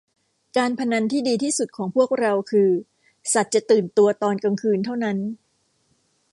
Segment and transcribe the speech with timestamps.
[0.57, 2.69] การพนันที่ดีทีสุดของพวกเราคือ
[3.33, 5.17] สัตว์จะตื่นตัวตอนกลางคืนเท่านั้น